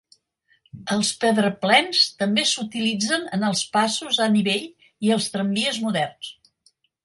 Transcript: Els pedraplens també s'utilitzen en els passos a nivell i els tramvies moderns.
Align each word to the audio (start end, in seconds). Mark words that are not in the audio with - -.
Els 0.95 1.11
pedraplens 1.23 1.99
també 2.23 2.47
s'utilitzen 2.53 3.29
en 3.39 3.47
els 3.53 3.63
passos 3.77 4.21
a 4.29 4.31
nivell 4.39 4.67
i 5.09 5.15
els 5.19 5.33
tramvies 5.37 5.83
moderns. 5.89 6.35